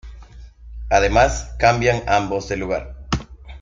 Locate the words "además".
0.89-1.53